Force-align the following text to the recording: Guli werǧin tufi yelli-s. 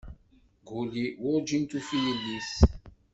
Guli 0.67 1.05
werǧin 1.21 1.63
tufi 1.69 1.97
yelli-s. 2.05 2.51